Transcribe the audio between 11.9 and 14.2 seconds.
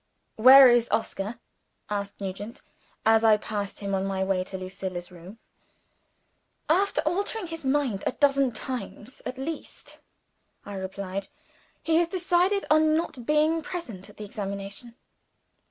has decided on not being present at